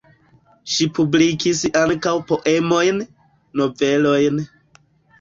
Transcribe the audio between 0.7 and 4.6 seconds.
Ŝi publikis ankaŭ poemojn, novelojn.